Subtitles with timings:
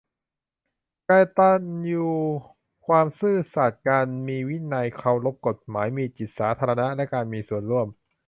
[1.09, 2.07] กตัญญู
[2.85, 7.87] ความซื่อสัตย์ การมีวินัย เคารพกฎหมาย มีจิตสาธารณะและการมีส่วนร่วม